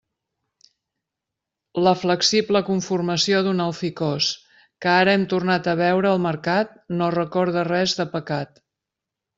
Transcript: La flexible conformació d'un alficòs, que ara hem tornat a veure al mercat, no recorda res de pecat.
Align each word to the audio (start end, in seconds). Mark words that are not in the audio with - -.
La 1.87 1.93
flexible 2.03 2.61
conformació 2.71 3.43
d'un 3.49 3.63
alficòs, 3.67 4.31
que 4.87 4.93
ara 5.05 5.17
hem 5.19 5.29
tornat 5.37 5.71
a 5.75 5.77
veure 5.85 6.11
al 6.15 6.27
mercat, 6.29 6.77
no 7.03 7.13
recorda 7.21 7.69
res 7.75 7.97
de 8.03 8.11
pecat. 8.19 8.63